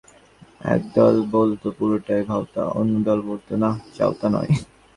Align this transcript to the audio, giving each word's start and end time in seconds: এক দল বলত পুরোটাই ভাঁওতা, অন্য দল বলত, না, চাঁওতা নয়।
এক 0.65 0.81
দল 0.95 1.15
বলত 1.31 1.63
পুরোটাই 1.77 2.21
ভাঁওতা, 2.29 2.61
অন্য 2.79 2.93
দল 3.07 3.19
বলত, 3.27 3.47
না, 3.61 3.69
চাঁওতা 3.95 4.27
নয়। 4.35 4.51